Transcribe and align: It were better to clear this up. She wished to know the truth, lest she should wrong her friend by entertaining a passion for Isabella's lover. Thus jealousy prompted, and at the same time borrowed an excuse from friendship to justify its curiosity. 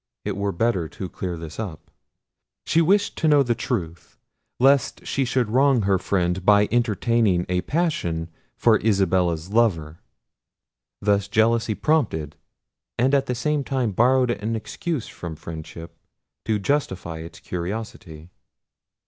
It 0.25 0.35
were 0.35 0.51
better 0.51 0.87
to 0.89 1.07
clear 1.07 1.37
this 1.37 1.59
up. 1.59 1.91
She 2.65 2.81
wished 2.81 3.15
to 3.19 3.27
know 3.27 3.43
the 3.43 3.53
truth, 3.53 4.17
lest 4.59 5.05
she 5.05 5.25
should 5.25 5.51
wrong 5.51 5.83
her 5.83 5.99
friend 5.99 6.43
by 6.43 6.67
entertaining 6.71 7.45
a 7.47 7.61
passion 7.61 8.29
for 8.55 8.79
Isabella's 8.79 9.51
lover. 9.53 9.99
Thus 11.03 11.27
jealousy 11.27 11.75
prompted, 11.75 12.35
and 12.97 13.13
at 13.13 13.27
the 13.27 13.35
same 13.35 13.63
time 13.63 13.91
borrowed 13.91 14.31
an 14.31 14.55
excuse 14.55 15.07
from 15.07 15.35
friendship 15.35 15.95
to 16.45 16.57
justify 16.57 17.19
its 17.19 17.39
curiosity. 17.39 18.31